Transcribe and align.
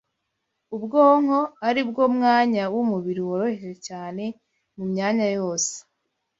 Ubwonko 0.75 1.39
ari 1.67 1.81
bwo 1.89 2.05
mwanya 2.15 2.63
w’umubiri 2.73 3.21
woroheje 3.27 3.71
cyane 3.87 4.23
mu 4.75 4.83
myanya 4.91 5.27
yose, 5.37 5.73